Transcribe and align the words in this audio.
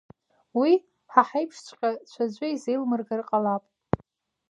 Уи 0.59 0.71
ҳа 1.11 1.23
ҳаиԥшҵәҟьа 1.29 1.89
ҽаӡәы 2.11 2.47
изеилмыргар 2.49 3.21
ҟалап. 3.29 3.63